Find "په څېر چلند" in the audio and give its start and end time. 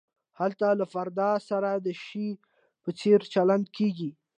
2.83-3.65